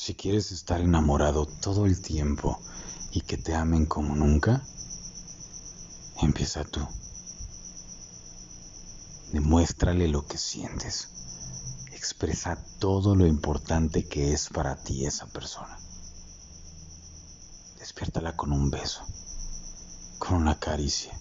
Si 0.00 0.14
quieres 0.14 0.52
estar 0.52 0.80
enamorado 0.80 1.44
todo 1.44 1.84
el 1.84 2.00
tiempo 2.00 2.60
y 3.10 3.22
que 3.22 3.36
te 3.36 3.56
amen 3.56 3.84
como 3.84 4.14
nunca, 4.14 4.62
empieza 6.22 6.62
tú. 6.62 6.86
Demuéstrale 9.32 10.06
lo 10.06 10.24
que 10.24 10.38
sientes. 10.38 11.08
Expresa 11.92 12.64
todo 12.78 13.16
lo 13.16 13.26
importante 13.26 14.06
que 14.06 14.32
es 14.32 14.48
para 14.50 14.76
ti 14.76 15.04
esa 15.04 15.26
persona. 15.26 15.76
Despiértala 17.80 18.36
con 18.36 18.52
un 18.52 18.70
beso, 18.70 19.04
con 20.20 20.36
una 20.36 20.60
caricia, 20.60 21.18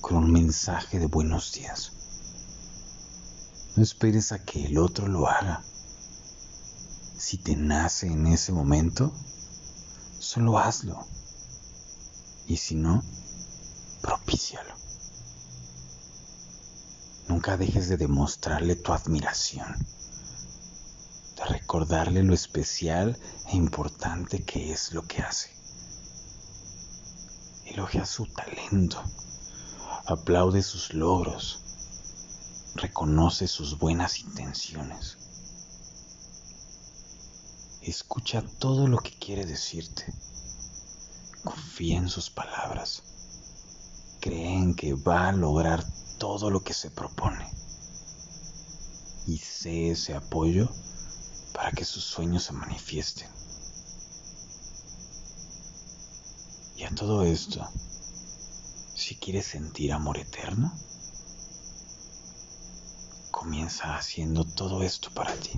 con 0.00 0.16
un 0.16 0.32
mensaje 0.32 0.98
de 0.98 1.06
buenos 1.06 1.52
días. 1.52 1.92
No 3.76 3.82
esperes 3.82 4.32
a 4.32 4.42
que 4.42 4.64
el 4.64 4.78
otro 4.78 5.06
lo 5.06 5.28
haga. 5.28 5.62
Si 7.26 7.38
te 7.38 7.56
nace 7.56 8.06
en 8.06 8.26
ese 8.26 8.52
momento, 8.52 9.10
solo 10.18 10.58
hazlo. 10.58 11.06
Y 12.46 12.58
si 12.58 12.74
no, 12.74 13.02
propícialo. 14.02 14.74
Nunca 17.26 17.56
dejes 17.56 17.88
de 17.88 17.96
demostrarle 17.96 18.76
tu 18.76 18.92
admiración, 18.92 19.74
de 21.36 21.44
recordarle 21.46 22.22
lo 22.22 22.34
especial 22.34 23.18
e 23.46 23.56
importante 23.56 24.44
que 24.44 24.70
es 24.70 24.92
lo 24.92 25.06
que 25.06 25.22
hace. 25.22 25.48
Elogia 27.64 28.04
su 28.04 28.26
talento, 28.26 29.02
aplaude 30.04 30.62
sus 30.62 30.92
logros, 30.92 31.60
reconoce 32.74 33.48
sus 33.48 33.78
buenas 33.78 34.20
intenciones. 34.20 35.16
Escucha 37.86 38.42
todo 38.60 38.88
lo 38.88 38.96
que 38.96 39.10
quiere 39.10 39.44
decirte. 39.44 40.06
Confía 41.44 41.98
en 41.98 42.08
sus 42.08 42.30
palabras. 42.30 43.02
Cree 44.22 44.54
en 44.54 44.74
que 44.74 44.94
va 44.94 45.28
a 45.28 45.32
lograr 45.32 45.84
todo 46.16 46.48
lo 46.48 46.64
que 46.64 46.72
se 46.72 46.90
propone. 46.90 47.46
Y 49.26 49.36
sé 49.36 49.90
ese 49.90 50.14
apoyo 50.14 50.70
para 51.52 51.72
que 51.72 51.84
sus 51.84 52.04
sueños 52.04 52.44
se 52.44 52.52
manifiesten. 52.52 53.28
Y 56.76 56.84
a 56.84 56.94
todo 56.94 57.22
esto, 57.22 57.68
si 58.94 59.16
quieres 59.16 59.44
sentir 59.44 59.92
amor 59.92 60.16
eterno, 60.16 60.72
comienza 63.30 63.94
haciendo 63.94 64.44
todo 64.44 64.82
esto 64.82 65.10
para 65.12 65.34
ti. 65.34 65.50